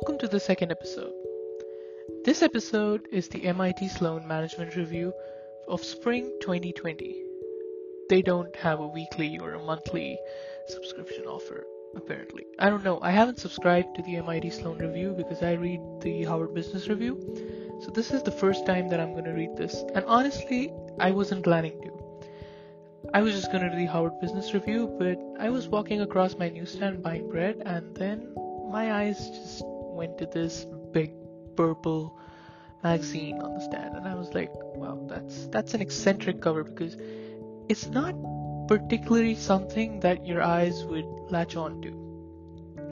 [0.00, 1.12] Welcome to the second episode.
[2.24, 5.12] This episode is the MIT Sloan Management Review
[5.66, 7.20] of Spring 2020.
[8.08, 10.16] They don't have a weekly or a monthly
[10.68, 11.66] subscription offer,
[11.96, 12.46] apparently.
[12.60, 13.00] I don't know.
[13.02, 17.18] I haven't subscribed to the MIT Sloan Review because I read the Harvard Business Review.
[17.80, 19.82] So this is the first time that I'm going to read this.
[19.96, 23.10] And honestly, I wasn't planning to.
[23.14, 26.38] I was just going to do the Harvard Business Review, but I was walking across
[26.38, 28.32] my newsstand buying bread, and then
[28.70, 29.62] my eyes just
[29.98, 31.12] went to this big
[31.56, 32.16] purple
[32.84, 36.96] magazine on the stand, and I was like, wow, that's that's an eccentric cover because
[37.68, 38.14] it's not
[38.68, 41.92] particularly something that your eyes would latch on to.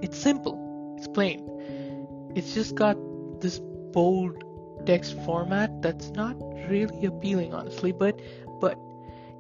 [0.03, 0.59] It's simple,
[0.99, 2.33] it's plain.
[2.35, 2.97] It's just got
[3.41, 3.61] this
[3.93, 4.43] bold
[4.85, 6.37] text format that's not
[6.69, 8.21] really appealing, honestly, but
[8.61, 8.79] but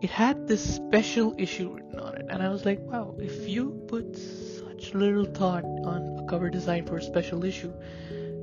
[0.00, 3.70] it had this special issue written on it, and I was like, wow, if you
[3.88, 4.16] put
[4.76, 7.72] such little thought on a cover design for a special issue,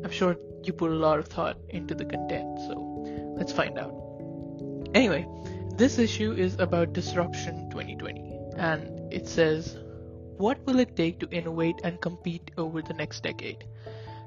[0.03, 2.59] I'm sure you put a lot of thought into the content.
[2.67, 3.93] So let's find out.
[4.95, 5.27] Anyway,
[5.75, 9.77] this issue is about Disruption 2020, and it says,
[10.37, 13.65] What will it take to innovate and compete over the next decade?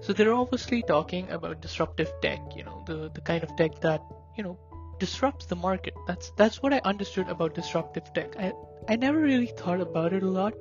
[0.00, 4.02] So they're obviously talking about disruptive tech, you know, the, the kind of tech that,
[4.36, 4.58] you know,
[5.00, 5.94] disrupts the market.
[6.06, 8.36] That's that's what I understood about disruptive tech.
[8.38, 8.52] I
[8.88, 10.54] I never really thought about it a lot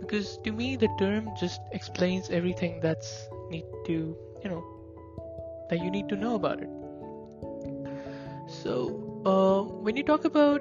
[0.00, 4.64] because to me the term just explains everything that's need to you know
[5.70, 6.68] that you need to know about it.
[8.48, 10.60] So uh, when you talk about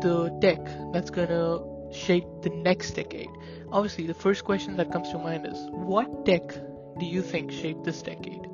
[0.00, 0.60] the tech
[0.92, 1.58] that's gonna
[1.92, 3.30] shape the next decade,
[3.72, 6.42] obviously the first question that comes to mind is what tech
[6.98, 8.46] do you think shaped this decade?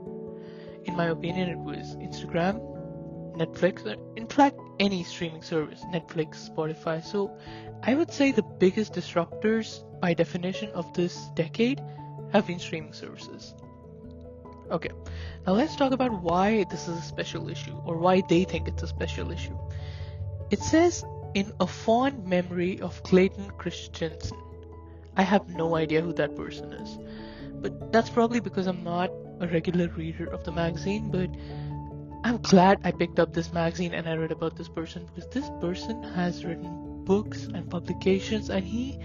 [0.84, 2.58] In my opinion, it was Instagram,
[3.36, 3.84] Netflix,
[4.16, 7.04] in fact, any streaming service, Netflix, Spotify.
[7.04, 7.30] So
[7.82, 11.80] I would say the biggest disruptors by definition of this decade
[12.32, 13.54] have been streaming services.
[14.70, 14.90] Okay,
[15.46, 18.82] now let's talk about why this is a special issue or why they think it's
[18.82, 19.58] a special issue.
[20.50, 21.04] It says,
[21.34, 24.38] in a fond memory of Clayton Christensen.
[25.16, 26.98] I have no idea who that person is,
[27.60, 29.10] but that's probably because I'm not
[29.40, 31.30] a regular reader of the magazine, but
[32.22, 35.48] I'm glad I picked up this magazine and I read about this person because this
[35.60, 38.98] person has written books and publications and he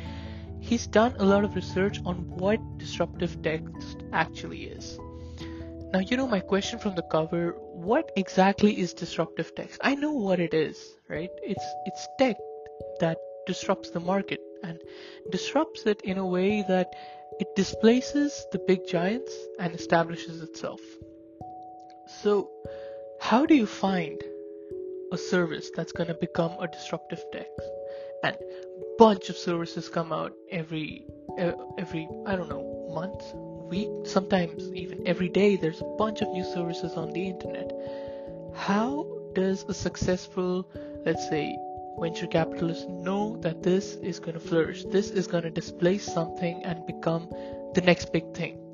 [0.60, 5.00] he's done a lot of research on what disruptive text actually is.
[5.94, 9.80] Now you know my question from the cover, what exactly is disruptive text?
[9.82, 10.78] I know what it is,
[11.08, 11.30] right?
[11.42, 12.36] It's it's tech
[13.00, 13.18] that
[13.48, 14.78] disrupts the market and
[15.32, 16.94] disrupts it in a way that
[17.40, 20.82] it displaces the big giants and establishes itself.
[22.22, 22.50] So
[23.30, 24.22] how do you find
[25.12, 27.48] a service that's going to become a disruptive tech
[28.24, 28.38] And
[29.00, 31.08] bunch of services come out every
[31.40, 33.24] uh, every I don't know month,
[33.74, 35.56] week, sometimes even every day.
[35.56, 37.72] There's a bunch of new services on the internet.
[38.54, 40.70] How does a successful,
[41.04, 41.58] let's say,
[42.00, 44.86] venture capitalist know that this is going to flourish?
[44.86, 47.28] This is going to displace something and become
[47.74, 48.65] the next big thing.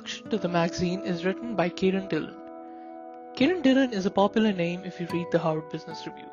[0.00, 2.34] Introduction to the magazine is written by Karen Dillon.
[3.36, 6.30] Karen Dillon is a popular name if you read the Harvard Business Review.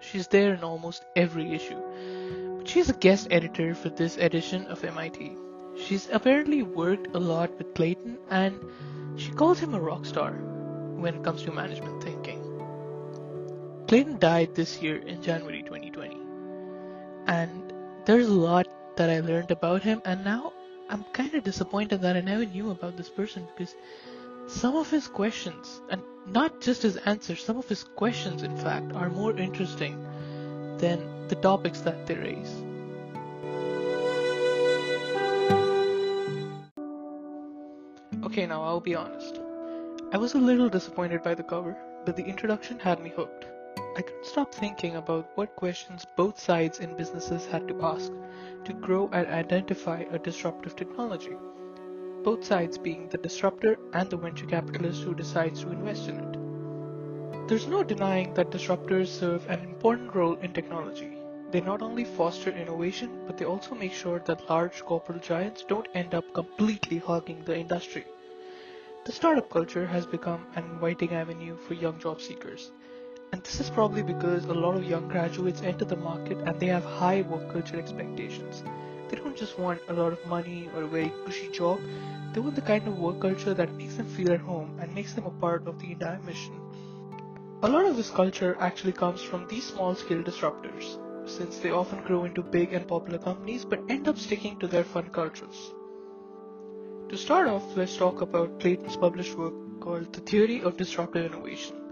[0.00, 1.80] She's there in almost every issue,
[2.58, 5.32] but she's a guest editor for this edition of MIT.
[5.78, 8.60] She's apparently worked a lot with Clayton and
[9.16, 12.42] she calls him a rock star when it comes to management thinking.
[13.88, 16.18] Clayton died this year in January 2020,
[17.28, 17.72] and
[18.04, 18.66] there's a lot
[18.98, 20.52] that I learned about him, and now
[20.88, 23.74] I'm kind of disappointed that I never knew about this person because
[24.46, 28.92] some of his questions, and not just his answers, some of his questions, in fact,
[28.92, 30.00] are more interesting
[30.78, 32.54] than the topics that they raise.
[38.24, 39.40] Okay, now I'll be honest.
[40.12, 43.46] I was a little disappointed by the cover, but the introduction had me hooked.
[43.96, 48.12] I couldn't stop thinking about what questions both sides in businesses had to ask
[48.66, 51.34] to grow and identify a disruptive technology,
[52.22, 57.48] both sides being the disruptor and the venture capitalist who decides to invest in it.
[57.48, 61.16] There's no denying that disruptors serve an important role in technology.
[61.50, 65.88] They not only foster innovation, but they also make sure that large corporate giants don't
[65.94, 68.04] end up completely hogging the industry.
[69.06, 72.72] The startup culture has become an inviting avenue for young job seekers
[73.32, 76.66] and this is probably because a lot of young graduates enter the market and they
[76.66, 78.62] have high work culture expectations.
[79.08, 81.80] They don't just want a lot of money or a very cushy job,
[82.32, 85.14] they want the kind of work culture that makes them feel at home and makes
[85.14, 86.60] them a part of the entire mission.
[87.62, 92.02] A lot of this culture actually comes from these small scale disruptors, since they often
[92.02, 95.72] grow into big and popular companies but end up sticking to their fun cultures.
[97.08, 101.85] To start off, let's talk about Clayton's published work called The Theory of Disruptive Innovation.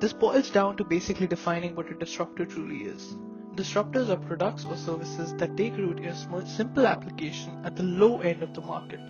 [0.00, 3.16] This boils down to basically defining what a disruptor truly is.
[3.56, 8.20] Disruptors are products or services that take root in a simple application at the low
[8.20, 9.00] end of the market.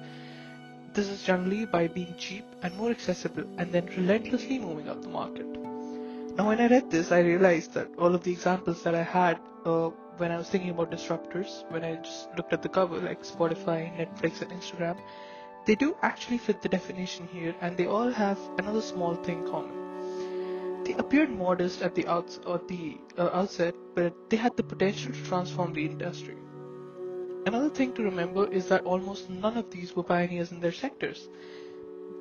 [0.95, 5.11] This is generally by being cheap and more accessible and then relentlessly moving up the
[5.11, 5.47] market.
[6.37, 9.39] Now, when I read this, I realized that all of the examples that I had
[9.67, 13.25] uh, when I was thinking about disruptors, when I just looked at the cover, like
[13.25, 14.97] Spotify, Netflix, and Instagram,
[15.67, 19.88] they do actually fit the definition here and they all have another small thing common
[20.89, 25.23] they appeared modest at the, outs- the uh, outset, but they had the potential to
[25.25, 26.37] transform the industry.
[27.45, 31.29] Another thing to remember is that almost none of these were pioneers in their sectors.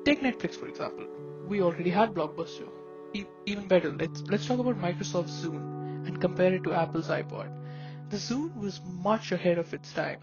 [0.04, 1.06] Take Netflix for example.
[1.48, 2.68] We already had Blockbuster.
[3.14, 7.50] E- even better, let's let's talk about Microsoft's Zune and compare it to Apple's iPod.
[8.10, 10.18] The Zune was much ahead of its time,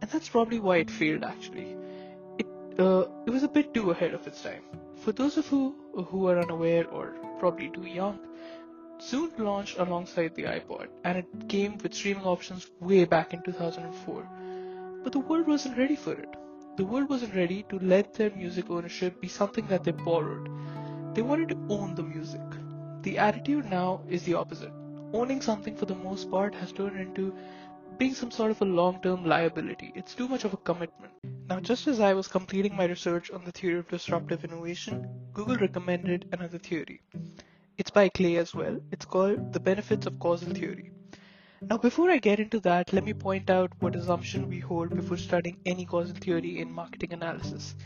[0.00, 1.76] and that's probably why it failed actually.
[2.38, 2.46] It
[2.78, 4.62] uh, it was a bit too ahead of its time.
[5.04, 5.74] For those of you
[6.10, 8.18] who are unaware or probably too young,
[8.98, 14.28] Zune launched alongside the iPod and it came with streaming options way back in 2004.
[15.04, 16.34] But the world wasn't ready for it.
[16.76, 20.48] The world wasn't ready to let their music ownership be something that they borrowed.
[21.14, 22.40] They wanted to own the music.
[23.02, 24.72] The attitude now is the opposite.
[25.12, 27.34] Owning something for the most part has turned into
[27.98, 29.92] being some sort of a long term liability.
[29.94, 31.12] It's too much of a commitment.
[31.48, 35.56] Now, just as I was completing my research on the theory of disruptive innovation, Google
[35.56, 37.00] recommended another theory.
[37.78, 38.78] It's by Clay as well.
[38.92, 40.92] It's called The Benefits of Causal Theory.
[41.62, 45.16] Now, before I get into that, let me point out what assumption we hold before
[45.16, 47.76] studying any causal theory in marketing analysis.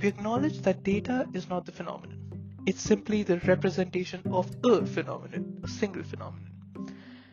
[0.00, 2.20] We acknowledge that data is not the phenomenon.
[2.64, 6.50] It's simply the representation of a phenomenon, a single phenomenon.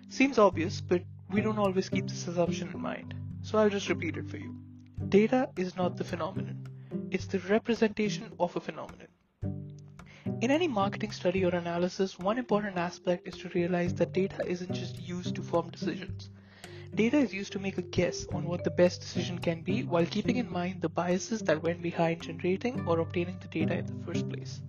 [0.09, 3.13] Seems obvious, but we don't always keep this assumption in mind.
[3.41, 4.53] So I'll just repeat it for you.
[5.11, 6.69] Data is not the phenomenon,
[7.11, 9.09] it's the representation of a phenomenon.
[10.39, 14.71] In any marketing study or analysis, one important aspect is to realize that data isn't
[14.71, 16.29] just used to form decisions.
[16.95, 20.05] Data is used to make a guess on what the best decision can be while
[20.05, 24.05] keeping in mind the biases that went behind generating or obtaining the data in the
[24.05, 24.61] first place.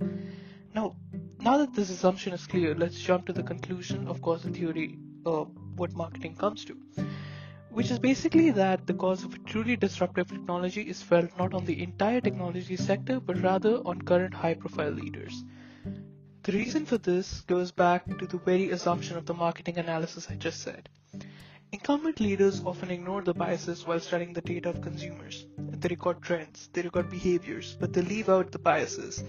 [0.75, 0.97] Now,
[1.39, 5.45] now that this assumption is clear, let's jump to the conclusion of causal theory, uh,
[5.77, 6.77] what marketing comes to
[7.73, 11.65] which is basically that the cause of a truly disruptive technology is felt not on
[11.65, 15.43] the entire technology sector but rather on current high profile leaders.
[16.43, 20.35] The reason for this goes back to the very assumption of the marketing analysis I
[20.35, 20.91] just said.
[21.73, 25.47] Incumbent leaders often ignore the biases while studying the data of consumers.
[25.57, 29.25] They record trends, they record behaviors, but they leave out the biases.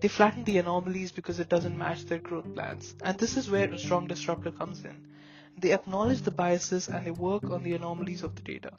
[0.00, 2.94] They flatten the anomalies because it doesn't match their growth plans.
[3.04, 5.11] And this is where a strong disruptor comes in.
[5.58, 8.72] They acknowledge the biases and they work on the anomalies of the data.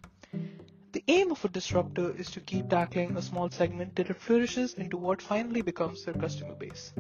[0.94, 4.76] The aim of a disruptor is to keep tackling a small segment till it flourishes
[4.76, 6.94] into what finally becomes their customer base.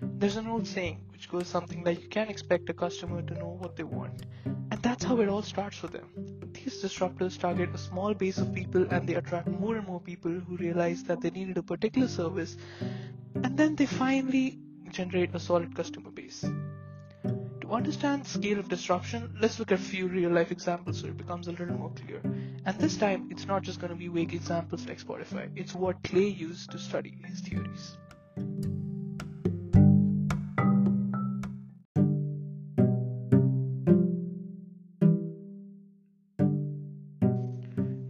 [0.00, 3.56] There's an old saying which goes something like you can't expect a customer to know
[3.58, 4.26] what they want.
[4.44, 6.08] And that's how it all starts for them.
[6.52, 10.30] These disruptors target a small base of people and they attract more and more people
[10.30, 12.56] who realize that they needed a particular service
[13.34, 14.58] and then they finally
[14.90, 16.44] generate a solid customer base
[17.72, 21.48] understand scale of disruption, let's look at a few real life examples so it becomes
[21.48, 22.20] a little more clear.
[22.64, 26.02] And this time, it's not just going to be vague examples like Spotify, it's what
[26.02, 27.96] Clay used to study his theories.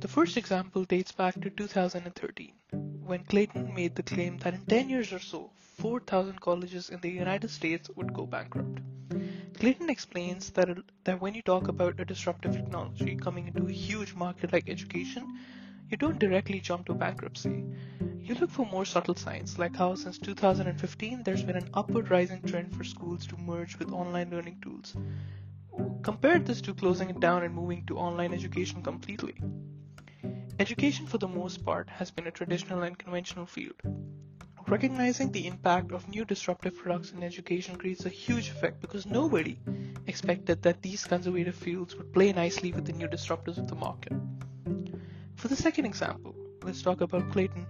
[0.01, 2.53] The first example dates back to 2013,
[3.05, 7.11] when Clayton made the claim that in 10 years or so, 4,000 colleges in the
[7.11, 8.81] United States would go bankrupt.
[9.63, 14.13] Clayton explains that, that when you talk about a disruptive technology coming into a huge
[14.13, 15.39] market like education,
[15.89, 17.63] you don't directly jump to bankruptcy.
[18.21, 22.43] You look for more subtle signs, like how since 2015 there's been an upward rising
[22.43, 24.97] trend for schools to merge with online learning tools.
[26.03, 29.37] Compare this to closing it down and moving to online education completely.
[30.59, 33.81] Education, for the most part, has been a traditional and conventional field.
[34.69, 39.59] Recognizing the impact of new disruptive products in education creates a huge effect because nobody
[40.07, 44.13] expected that these conservative fields would play nicely with the new disruptors of the market.
[45.37, 47.67] For the second example, let's talk about Clayton.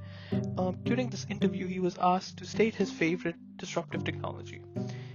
[0.59, 4.63] Um, during this interview, he was asked to state his favorite disruptive technology.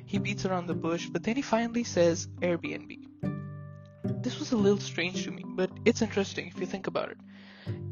[0.06, 2.98] He beats around the bush, but then he finally says Airbnb.
[4.24, 7.18] This was a little strange to me, but it's interesting if you think about it.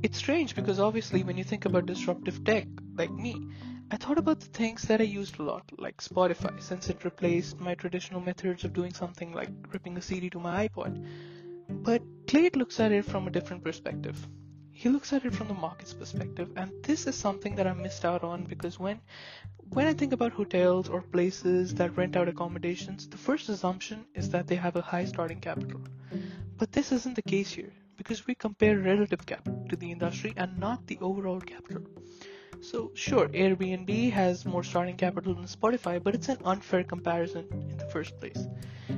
[0.01, 3.47] It's strange because obviously, when you think about disruptive tech, like me,
[3.91, 7.59] I thought about the things that I used a lot, like Spotify, since it replaced
[7.59, 11.05] my traditional methods of doing something like ripping a CD to my iPod.
[11.69, 14.27] But Clayton looks at it from a different perspective.
[14.71, 18.05] He looks at it from the market's perspective, and this is something that I missed
[18.05, 18.99] out on because when
[19.69, 24.29] when I think about hotels or places that rent out accommodations, the first assumption is
[24.31, 25.81] that they have a high starting capital.
[26.57, 30.57] But this isn't the case here because we compare relative capital to the industry and
[30.59, 31.83] not the overall capital.
[32.61, 37.77] So, sure, Airbnb has more starting capital than Spotify, but it's an unfair comparison in
[37.77, 38.47] the first place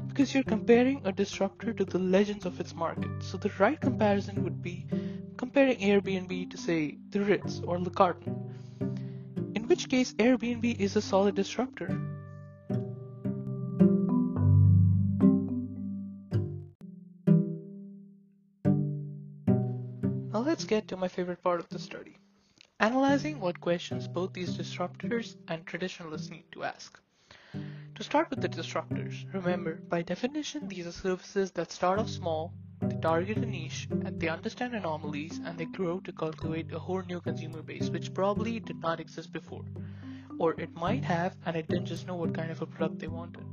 [0.08, 3.12] because you're comparing a disruptor to the legends of its market.
[3.22, 4.86] So, the right comparison would be
[5.38, 8.48] comparing Airbnb to, say, the Ritz or Le Carton
[9.58, 11.88] in which case Airbnb is a solid disruptor.
[20.32, 22.18] Now let's get to my favorite part of the study.
[22.80, 27.00] Analyzing what questions both these disruptors and traditionalists need to ask.
[27.96, 32.54] To start with the disruptors, remember, by definition, these are services that start off small
[32.82, 37.02] they target a niche and they understand anomalies and they grow to cultivate a whole
[37.02, 39.66] new consumer base which probably did not exist before.
[40.38, 43.08] Or it might have and it didn't just know what kind of a product they
[43.08, 43.46] wanted.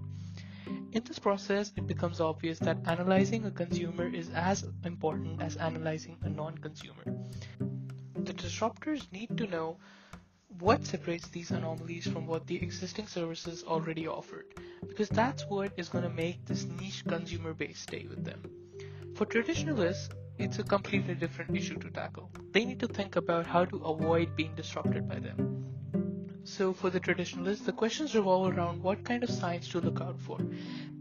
[0.66, 6.18] In this process, it becomes obvious that analyzing a consumer is as important as analyzing
[6.22, 7.04] a non-consumer.
[8.24, 9.76] The disruptors need to know
[10.58, 14.46] what separates these anomalies from what the existing services already offered,
[14.88, 18.40] because that's what is going to make this niche consumer base stay with them.
[19.14, 22.30] For traditionalists, it's a completely different issue to tackle.
[22.52, 25.62] They need to think about how to avoid being disrupted by them.
[26.44, 30.18] So, for the traditionalists, the questions revolve around what kind of signs to look out
[30.18, 30.38] for.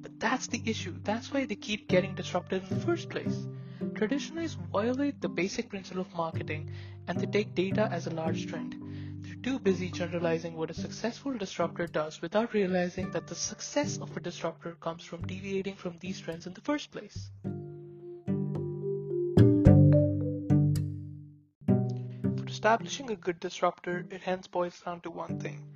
[0.02, 0.96] But that's the issue.
[1.04, 3.48] That's why they keep getting disrupted in the first place.
[3.96, 6.70] Traditionalists violate the basic principle of marketing
[7.08, 8.76] and they take data as a large trend.
[9.24, 14.16] They're too busy generalizing what a successful disruptor does without realizing that the success of
[14.16, 17.32] a disruptor comes from deviating from these trends in the first place.
[21.68, 25.73] For establishing a good disruptor, it hence boils down to one thing.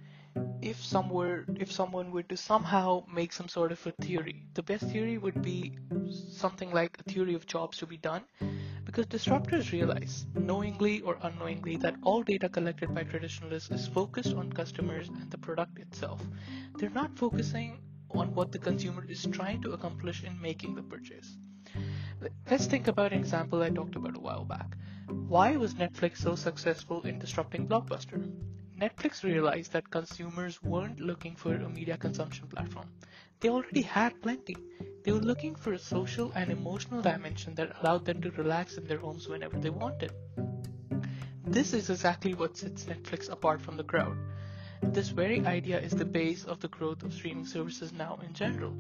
[0.67, 4.83] If somewhere, if someone were to somehow make some sort of a theory, the best
[4.89, 5.71] theory would be
[6.29, 8.23] something like a theory of jobs to be done,
[8.83, 14.51] because disruptors realize, knowingly or unknowingly, that all data collected by traditionalists is focused on
[14.51, 16.21] customers and the product itself.
[16.75, 17.79] They're not focusing
[18.11, 21.37] on what the consumer is trying to accomplish in making the purchase.
[22.51, 24.75] Let's think about an example I talked about a while back.
[25.07, 28.21] Why was Netflix so successful in disrupting Blockbuster?
[28.79, 32.87] Netflix realized that consumers weren't looking for a media consumption platform.
[33.39, 34.55] They already had plenty.
[35.03, 38.85] They were looking for a social and emotional dimension that allowed them to relax in
[38.85, 40.11] their homes whenever they wanted.
[41.43, 44.15] This is exactly what sets Netflix apart from the crowd.
[44.83, 48.75] This very idea is the base of the growth of streaming services now in general.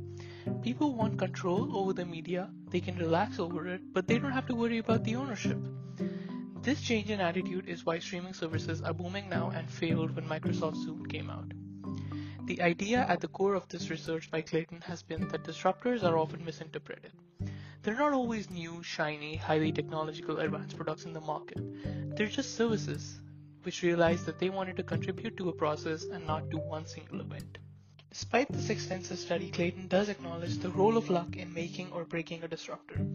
[0.61, 4.45] People want control over the media, they can relax over it, but they don't have
[4.45, 5.57] to worry about the ownership.
[6.61, 10.75] This change in attitude is why streaming services are booming now and failed when Microsoft
[10.85, 11.51] Zune came out.
[12.45, 16.17] The idea at the core of this research by Clayton has been that disruptors are
[16.17, 17.11] often misinterpreted.
[17.83, 21.59] They're not always new, shiny, highly technological advanced products in the market.
[22.15, 23.19] They're just services
[23.63, 27.19] which realized that they wanted to contribute to a process and not to one single
[27.19, 27.57] event.
[28.09, 32.43] Despite this extensive study, Clayton does acknowledge the role of luck in making or breaking
[32.43, 33.05] a disruptor.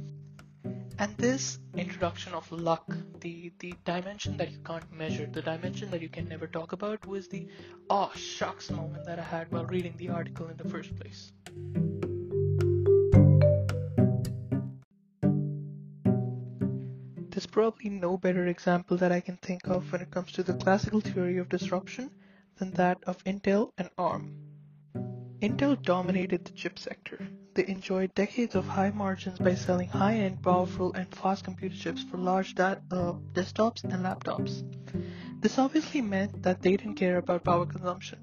[0.98, 2.84] And this introduction of luck,
[3.22, 7.06] the, the dimension that you can't measure, the dimension that you can never talk about,
[7.06, 7.46] was the
[7.88, 11.32] oh shucks moment that I had while reading the article in the first place.
[17.30, 20.54] There's probably no better example that I can think of when it comes to the
[20.54, 22.10] classical theory of disruption
[22.56, 24.36] than that of Intel and ARM.
[25.40, 27.28] Intel dominated the chip sector.
[27.54, 32.16] They enjoyed decades of high margins by selling high-end, powerful, and fast computer chips for
[32.16, 32.76] large uh,
[33.34, 34.62] desktops and laptops.
[35.42, 38.18] This obviously meant that they didn't care about power consumption.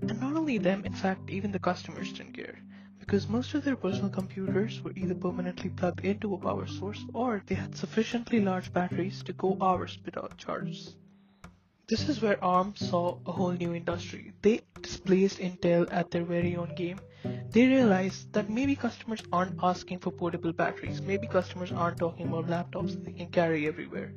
[0.00, 2.58] And not only them, in fact, even the customers didn't care,
[2.98, 7.42] because most of their personal computers were either permanently plugged into a power source or
[7.46, 10.96] they had sufficiently large batteries to go hours without charges.
[11.92, 14.32] This is where ARM saw a whole new industry.
[14.40, 16.98] They displaced Intel at their very own game.
[17.50, 21.02] They realized that maybe customers aren't asking for portable batteries.
[21.02, 24.14] Maybe customers aren't talking about laptops they can carry everywhere.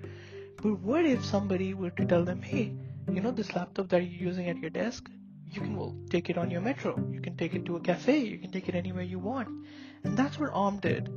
[0.55, 2.71] But what if somebody were to tell them, hey,
[3.11, 5.11] you know this laptop that you're using at your desk?
[5.51, 6.95] You can well, take it on your metro.
[7.11, 8.19] You can take it to a cafe.
[8.19, 9.49] You can take it anywhere you want.
[10.05, 11.09] And that's what ARM did.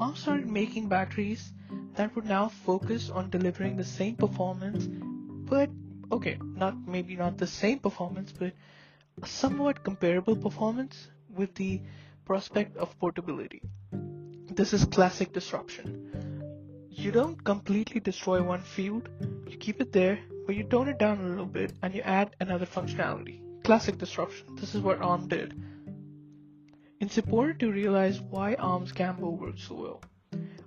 [0.00, 1.52] ARM started making batteries
[1.96, 4.86] that would now focus on delivering the same performance,
[5.50, 5.68] but
[6.12, 8.52] okay, not maybe not the same performance, but
[9.22, 11.80] a somewhat comparable performance with the
[12.24, 13.62] prospect of portability.
[14.50, 16.08] This is classic disruption.
[16.90, 19.08] You don't completely destroy one field,
[19.46, 22.34] you keep it there, but you tone it down a little bit and you add
[22.40, 23.40] another functionality.
[23.62, 24.56] Classic disruption.
[24.56, 25.54] This is what ARM did.
[27.00, 30.02] It's important to realize why ARM's Gambo works so well.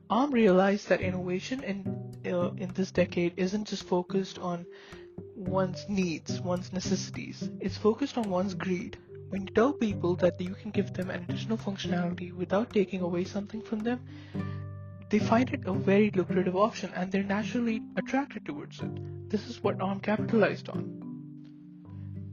[0.10, 4.65] ARM realized that innovation in uh, in this decade isn't just focused on
[5.48, 7.50] one's needs, one's necessities.
[7.60, 8.98] It's focused on one's greed.
[9.29, 13.24] When you tell people that you can give them an additional functionality without taking away
[13.24, 14.01] something from them,
[15.10, 19.29] they find it a very lucrative option and they're naturally attracted towards it.
[19.29, 21.01] This is what ARM capitalized on.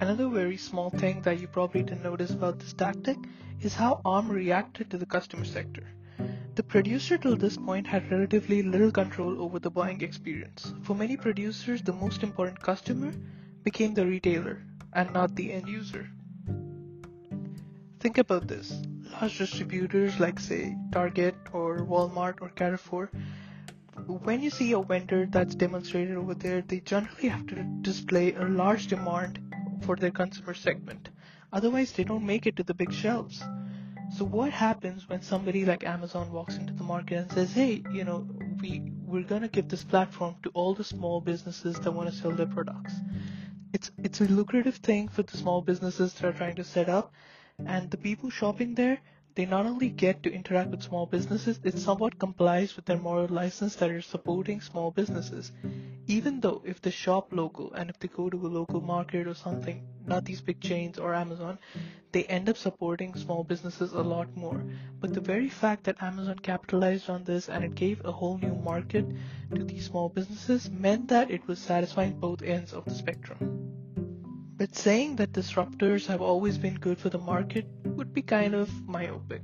[0.00, 3.16] Another very small thing that you probably didn't notice about this tactic
[3.60, 5.84] is how ARM reacted to the customer sector.
[6.58, 10.74] The producer till this point had relatively little control over the buying experience.
[10.82, 13.12] For many producers, the most important customer
[13.62, 16.10] became the retailer and not the end user.
[18.00, 18.82] Think about this.
[19.12, 23.12] Large distributors like say Target or Walmart or Carrefour,
[24.24, 28.42] when you see a vendor that's demonstrated over there, they generally have to display a
[28.42, 29.38] large demand
[29.82, 31.10] for their consumer segment.
[31.52, 33.44] Otherwise, they don't make it to the big shelves.
[34.10, 38.04] So what happens when somebody like Amazon walks into the market and says, "Hey, you
[38.04, 38.26] know,
[38.60, 42.16] we we're going to give this platform to all the small businesses that want to
[42.16, 42.94] sell their products."
[43.72, 47.12] It's it's a lucrative thing for the small businesses that are trying to set up
[47.66, 48.98] and the people shopping there
[49.38, 53.28] they not only get to interact with small businesses, it somewhat complies with their moral
[53.28, 55.52] license that is supporting small businesses.
[56.08, 59.34] Even though if they shop local and if they go to a local market or
[59.34, 61.56] something, not these big chains or Amazon,
[62.10, 64.60] they end up supporting small businesses a lot more.
[64.98, 68.56] But the very fact that Amazon capitalized on this and it gave a whole new
[68.56, 69.06] market
[69.54, 73.38] to these small businesses meant that it was satisfying both ends of the spectrum.
[74.56, 78.70] But saying that disruptors have always been good for the market would be kind of
[78.88, 79.42] myopic.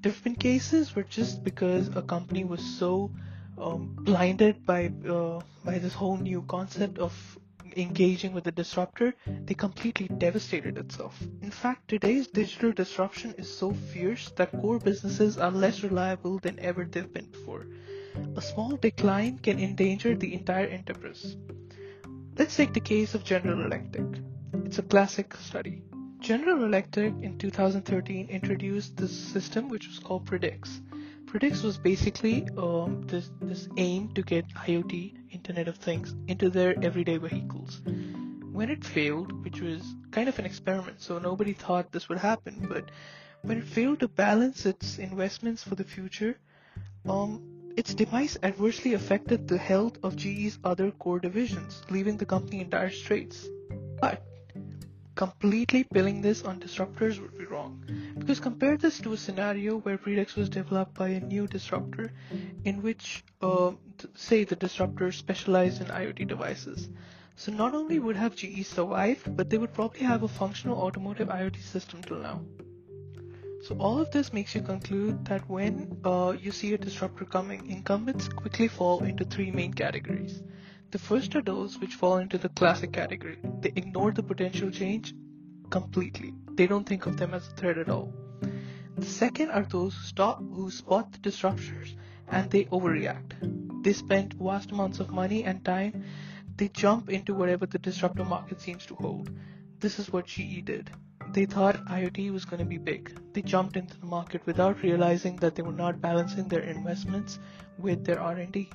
[0.00, 3.10] There have been cases where just because a company was so
[3.58, 7.12] um, blinded by uh, by this whole new concept of
[7.76, 11.20] engaging with the disruptor, they completely devastated itself.
[11.42, 16.58] In fact, today's digital disruption is so fierce that core businesses are less reliable than
[16.60, 17.66] ever they've been before.
[18.36, 21.36] A small decline can endanger the entire enterprise.
[22.38, 24.22] Let's take the case of General Electric.
[24.64, 25.82] It's a classic study.
[26.24, 30.80] General Electric in 2013 introduced this system which was called Predix.
[31.26, 36.82] Predix was basically um, this, this aim to get IoT, Internet of Things, into their
[36.82, 37.82] everyday vehicles.
[38.52, 39.82] When it failed, which was
[40.12, 42.90] kind of an experiment, so nobody thought this would happen, but
[43.42, 46.38] when it failed to balance its investments for the future,
[47.06, 47.42] um,
[47.76, 52.70] its demise adversely affected the health of GE's other core divisions, leaving the company in
[52.70, 53.46] dire straits.
[54.00, 54.22] But
[55.14, 57.84] completely pinning this on disruptors would be wrong.
[58.18, 62.12] Because compare this to a scenario where Predix was developed by a new disruptor,
[62.64, 63.72] in which, uh,
[64.14, 66.88] say, the disruptor specialized in IoT devices.
[67.36, 71.28] So not only would have GE survived, but they would probably have a functional automotive
[71.28, 72.42] IoT system till now.
[73.62, 77.70] So all of this makes you conclude that when uh, you see a disruptor coming,
[77.70, 80.42] incumbents quickly fall into three main categories.
[80.94, 83.38] The first are those which fall into the classic category.
[83.62, 85.12] They ignore the potential change
[85.68, 86.34] completely.
[86.52, 88.14] They don't think of them as a threat at all.
[88.96, 91.96] The second are those who stop who spot the disruptors
[92.28, 93.82] and they overreact.
[93.82, 96.04] They spend vast amounts of money and time.
[96.54, 99.30] They jump into whatever the disruptor market seems to hold.
[99.80, 100.92] This is what GE did.
[101.32, 103.18] They thought IoT was going to be big.
[103.32, 107.40] They jumped into the market without realizing that they were not balancing their investments
[107.78, 108.70] with their R&D.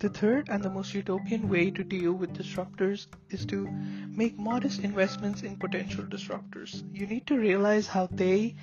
[0.00, 3.68] The third and the most utopian way to deal with disruptors is to
[4.16, 6.82] make modest investments in potential disruptors.
[6.90, 8.54] You need to realize how they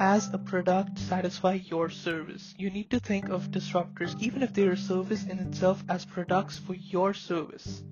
[0.00, 2.52] as a product satisfy your service.
[2.58, 6.74] You need to think of disruptors, even if they're service in itself, as products for
[6.74, 7.84] your service.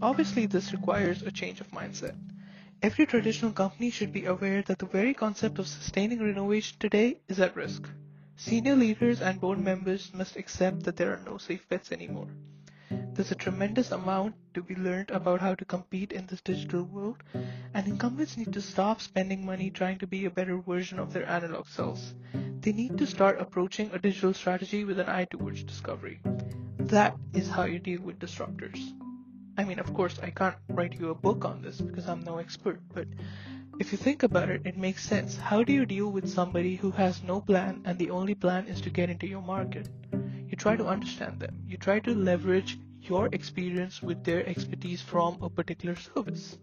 [0.00, 2.16] Obviously, this requires a change of mindset.
[2.82, 7.40] Every traditional company should be aware that the very concept of sustaining innovation today is
[7.40, 7.88] at risk.
[8.36, 12.28] Senior leaders and board members must accept that there are no safe bets anymore.
[13.12, 17.22] There's a tremendous amount to be learned about how to compete in this digital world,
[17.74, 21.28] and incumbents need to stop spending money trying to be a better version of their
[21.28, 22.14] analog selves.
[22.60, 26.20] They need to start approaching a digital strategy with an eye towards discovery.
[26.78, 28.80] That is how you deal with disruptors.
[29.56, 32.38] I mean, of course, I can't write you a book on this because I'm no
[32.38, 33.06] expert, but
[33.80, 35.36] if you think about it, it makes sense.
[35.36, 38.80] How do you deal with somebody who has no plan and the only plan is
[38.82, 39.88] to get into your market?
[40.48, 41.62] You try to understand them.
[41.66, 46.58] You try to leverage your experience with their expertise from a particular service.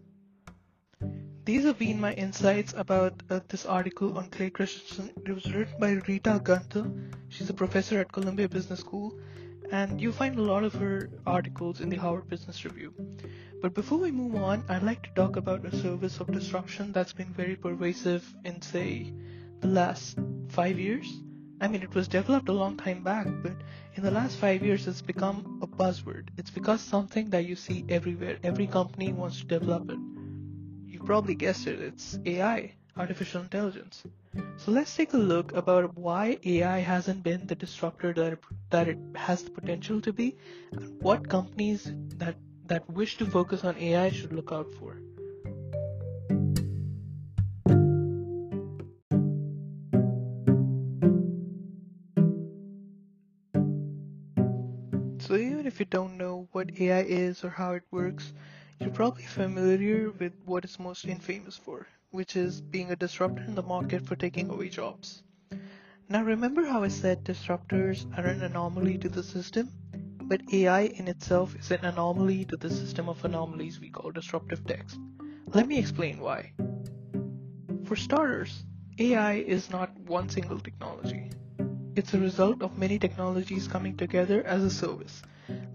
[1.44, 5.10] These have been my insights about uh, this article on Clay Christensen.
[5.26, 6.90] It was written by Rita Gunther.
[7.28, 9.18] She's a professor at Columbia Business School,
[9.72, 12.94] and you find a lot of her articles in the Harvard Business Review.
[13.62, 17.12] But before we move on, I'd like to talk about a service of disruption that's
[17.12, 19.12] been very pervasive in, say,
[19.60, 21.06] the last five years.
[21.60, 23.52] I mean, it was developed a long time back, but
[23.94, 26.30] in the last five years, it's become a buzzword.
[26.36, 28.36] It's because something that you see everywhere.
[28.42, 29.98] Every company wants to develop it.
[30.88, 31.80] You probably guessed it.
[31.80, 34.02] It's AI, artificial intelligence.
[34.56, 38.38] So let's take a look about why AI hasn't been the disruptor that it,
[38.70, 40.36] that it has the potential to be,
[40.72, 42.34] and what companies that
[42.66, 44.98] that wish to focus on AI should look out for.
[55.18, 58.32] So even if you don't know what AI is or how it works,
[58.80, 63.54] you're probably familiar with what it's most infamous for, which is being a disruptor in
[63.54, 65.22] the market for taking away jobs.
[66.08, 69.70] Now remember how I said disruptors are an anomaly to the system?
[70.32, 74.64] But AI in itself is an anomaly to the system of anomalies we call disruptive
[74.66, 74.98] techs.
[75.48, 76.54] Let me explain why.
[77.84, 78.64] For starters,
[78.98, 81.28] AI is not one single technology.
[81.96, 85.20] It's a result of many technologies coming together as a service,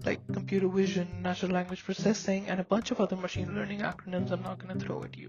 [0.04, 4.42] like computer vision, natural language processing, and a bunch of other machine learning acronyms I'm
[4.42, 5.28] not going to throw at you.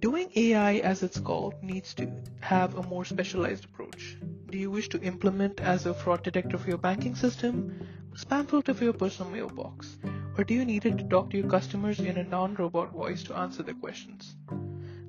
[0.00, 4.16] Doing AI as it's called needs to have a more specialized approach.
[4.54, 7.76] Do you wish to implement as a fraud detector for your banking system,
[8.14, 9.98] spam filter for your personal mailbox,
[10.38, 13.36] or do you need it to talk to your customers in a non-robot voice to
[13.36, 14.36] answer their questions?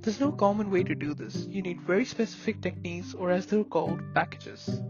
[0.01, 1.45] There's no common way to do this.
[1.45, 4.81] You need very specific techniques or as they're called, packages.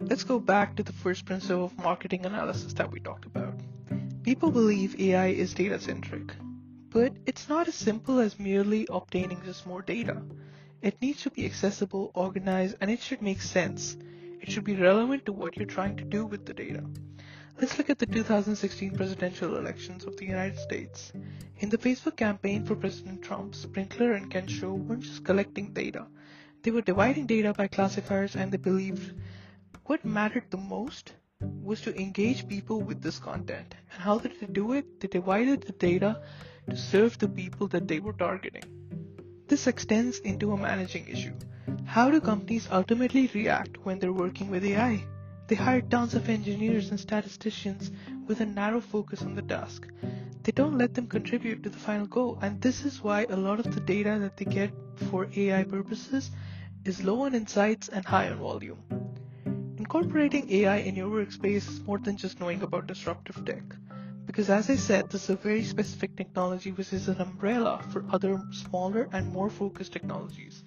[0.00, 3.52] Let's go back to the first principle of marketing analysis that we talked about.
[4.22, 6.32] People believe AI is data centric,
[6.88, 10.22] but it's not as simple as merely obtaining just more data.
[10.80, 13.96] It needs to be accessible, organized, and it should make sense.
[14.40, 16.84] It should be relevant to what you're trying to do with the data.
[17.60, 21.12] Let's look at the 2016 presidential elections of the United States.
[21.56, 26.06] In the Facebook campaign for President Trump, Sprinklr and Kensho weren't just collecting data.
[26.62, 29.14] They were dividing data by classifiers and they believed
[29.86, 33.74] what mattered the most was to engage people with this content.
[33.92, 35.00] And how did they do it?
[35.00, 36.22] They divided the data
[36.70, 38.77] to serve the people that they were targeting.
[39.48, 41.32] This extends into a managing issue.
[41.86, 45.02] How do companies ultimately react when they're working with AI?
[45.46, 47.90] They hire tons of engineers and statisticians
[48.26, 49.88] with a narrow focus on the task.
[50.42, 53.58] They don't let them contribute to the final goal, and this is why a lot
[53.58, 54.70] of the data that they get
[55.10, 56.30] for AI purposes
[56.84, 58.82] is low on insights and high on volume.
[59.78, 63.62] Incorporating AI in your workspace is more than just knowing about disruptive tech.
[64.28, 68.04] Because as I said, this is a very specific technology which is an umbrella for
[68.12, 70.64] other smaller and more focused technologies.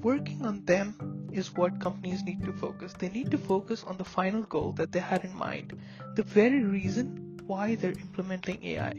[0.00, 2.94] Working on them is what companies need to focus.
[2.94, 5.78] They need to focus on the final goal that they had in mind,
[6.14, 8.94] the very reason why they're implementing AI.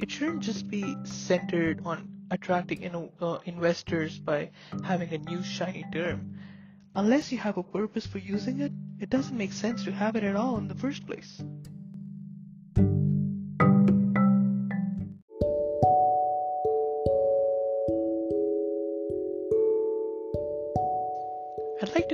[0.00, 4.52] It shouldn't just be centered on attracting know, uh, investors by
[4.84, 6.38] having a new shiny term.
[6.94, 10.22] Unless you have a purpose for using it, it doesn't make sense to have it
[10.22, 11.42] at all in the first place.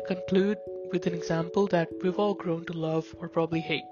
[0.08, 0.56] Conclude
[0.90, 3.84] with an example that we've all grown to love or probably hate.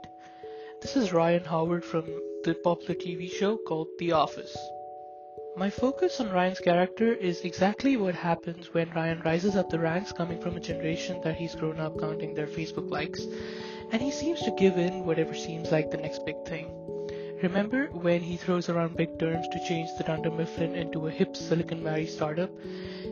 [0.81, 2.07] This is Ryan Howard from
[2.43, 4.57] the popular TV show called The Office.
[5.59, 10.11] My focus on Ryan's character is exactly what happens when Ryan rises up the ranks
[10.11, 13.27] coming from a generation that he's grown up counting their Facebook likes,
[13.93, 16.73] and he seems to give in whatever seems like the next big thing.
[17.43, 21.37] Remember when he throws around big terms to change the Dunder Mifflin into a hip
[21.37, 22.51] Silicon Valley startup?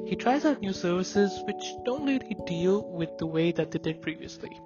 [0.06, 4.02] He tries out new services which don't really deal with the way that they did
[4.02, 4.60] previously.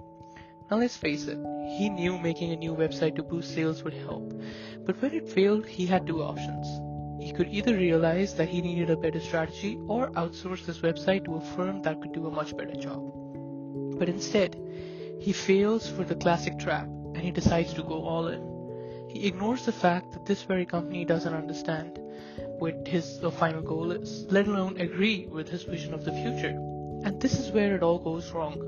[0.68, 1.38] Now let's face it,
[1.78, 4.32] he knew making a new website to boost sales would help,
[4.84, 6.66] but when it failed, he had two options.
[7.22, 11.36] He could either realize that he needed a better strategy or outsource this website to
[11.36, 13.02] a firm that could do a much better job.
[13.98, 14.56] But instead,
[15.20, 18.42] he fails for the classic trap and he decides to go all in.
[19.08, 21.98] He ignores the fact that this very company doesn't understand
[22.58, 26.56] what his final goal is, let alone agree with his vision of the future.
[27.04, 28.60] And this is where it all goes wrong.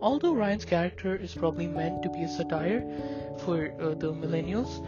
[0.00, 2.82] Although Ryan's character is probably meant to be a satire
[3.38, 4.84] for uh, the millennials,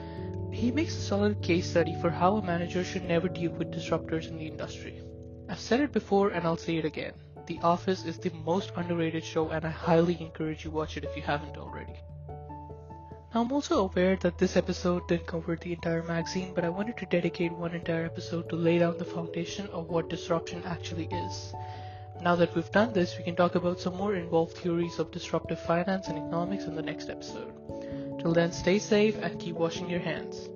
[0.53, 4.29] he makes a solid case study for how a manager should never deal with disruptors
[4.29, 5.01] in the industry.
[5.49, 7.15] I've said it before and I'll say it again.
[7.47, 11.17] The Office is the most underrated show and I highly encourage you watch it if
[11.17, 11.97] you haven't already.
[13.37, 17.07] I'm also aware that this episode didn't cover the entire magazine, but I wanted to
[17.07, 21.53] dedicate one entire episode to lay down the foundation of what disruption actually is.
[22.23, 25.59] Now that we've done this, we can talk about some more involved theories of disruptive
[25.59, 27.53] finance and economics in the next episode.
[28.21, 30.49] Till then, stay safe and keep washing your hands.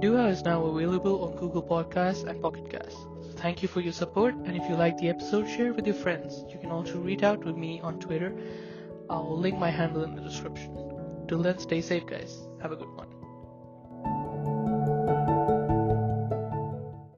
[0.00, 2.96] Dua is now available on Google Podcasts and Pocket Casts.
[3.36, 6.42] Thank you for your support, and if you like the episode, share with your friends.
[6.48, 8.34] You can also reach out to me on Twitter.
[9.10, 10.89] I'll link my handle in the description.
[11.30, 12.48] Till then, stay safe, guys.
[12.60, 13.06] Have a good one.